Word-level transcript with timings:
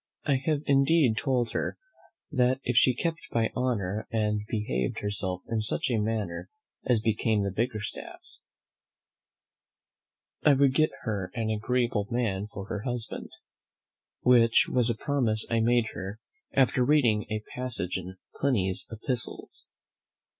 I 0.25 0.37
have 0.45 0.63
indeed 0.65 1.15
told 1.15 1.51
her 1.51 1.77
that 2.31 2.59
if 2.63 2.75
she 2.75 2.95
kept 2.95 3.19
her 3.33 3.51
honour, 3.55 4.07
and 4.11 4.41
behaved 4.49 5.01
herself 5.01 5.43
in 5.47 5.61
such 5.61 5.91
a 5.91 5.99
manner 5.99 6.49
as 6.87 6.99
became 6.99 7.43
the 7.43 7.51
Bickerstaffs, 7.51 8.39
I 10.43 10.53
would 10.55 10.73
get 10.73 10.89
her 11.03 11.29
an 11.35 11.51
agreeable 11.51 12.07
man 12.09 12.47
for 12.47 12.65
her 12.65 12.81
husband; 12.81 13.29
which 14.21 14.67
was 14.67 14.89
a 14.89 14.95
promise 14.97 15.45
I 15.51 15.59
made 15.59 15.89
her 15.93 16.19
after 16.51 16.83
reading 16.83 17.27
a 17.29 17.43
passage 17.53 17.95
in 17.99 18.17
Pliny's 18.35 18.87
"Epistles." 18.89 19.67